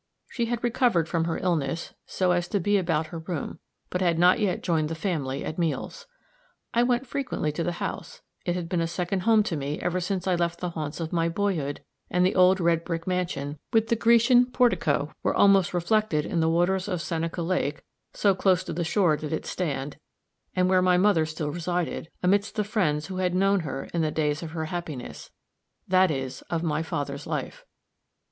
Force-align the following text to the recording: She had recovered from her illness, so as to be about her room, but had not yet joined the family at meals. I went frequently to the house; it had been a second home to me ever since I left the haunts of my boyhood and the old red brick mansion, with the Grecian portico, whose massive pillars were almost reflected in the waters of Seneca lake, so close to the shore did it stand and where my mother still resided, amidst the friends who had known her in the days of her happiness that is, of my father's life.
She 0.29 0.45
had 0.47 0.63
recovered 0.63 1.07
from 1.07 1.25
her 1.25 1.37
illness, 1.37 1.93
so 2.07 2.31
as 2.31 2.47
to 2.47 2.59
be 2.59 2.75
about 2.79 3.05
her 3.13 3.19
room, 3.19 3.59
but 3.91 4.01
had 4.01 4.17
not 4.17 4.39
yet 4.39 4.63
joined 4.63 4.89
the 4.89 4.95
family 4.95 5.45
at 5.45 5.59
meals. 5.59 6.07
I 6.73 6.81
went 6.81 7.05
frequently 7.05 7.51
to 7.51 7.63
the 7.63 7.73
house; 7.73 8.23
it 8.43 8.55
had 8.55 8.67
been 8.67 8.81
a 8.81 8.87
second 8.87 9.19
home 9.19 9.43
to 9.43 9.55
me 9.55 9.77
ever 9.79 9.99
since 9.99 10.25
I 10.25 10.33
left 10.33 10.59
the 10.59 10.71
haunts 10.71 10.99
of 10.99 11.13
my 11.13 11.29
boyhood 11.29 11.81
and 12.09 12.25
the 12.25 12.33
old 12.33 12.59
red 12.59 12.83
brick 12.83 13.05
mansion, 13.05 13.59
with 13.71 13.89
the 13.89 13.95
Grecian 13.95 14.47
portico, 14.47 14.91
whose 14.91 14.97
massive 14.97 15.07
pillars 15.13 15.21
were 15.21 15.35
almost 15.35 15.73
reflected 15.75 16.25
in 16.25 16.39
the 16.39 16.49
waters 16.49 16.87
of 16.87 16.99
Seneca 16.99 17.43
lake, 17.43 17.83
so 18.11 18.33
close 18.33 18.63
to 18.63 18.73
the 18.73 18.83
shore 18.83 19.17
did 19.17 19.31
it 19.31 19.45
stand 19.45 19.99
and 20.55 20.67
where 20.67 20.81
my 20.81 20.97
mother 20.97 21.27
still 21.27 21.51
resided, 21.51 22.09
amidst 22.23 22.55
the 22.55 22.63
friends 22.63 23.05
who 23.05 23.17
had 23.17 23.35
known 23.35 23.59
her 23.59 23.87
in 23.93 24.01
the 24.01 24.09
days 24.09 24.41
of 24.41 24.49
her 24.53 24.65
happiness 24.65 25.29
that 25.87 26.09
is, 26.09 26.41
of 26.49 26.63
my 26.63 26.81
father's 26.81 27.27
life. 27.27 27.63